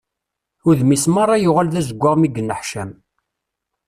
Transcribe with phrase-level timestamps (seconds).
[0.69, 2.91] Udem-is merra yuɣal d azewwaɣ mi yenneḥcam.